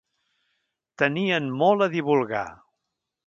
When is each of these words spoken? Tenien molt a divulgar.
Tenien 1.01 1.51
molt 1.59 1.87
a 1.87 1.91
divulgar. 1.99 2.45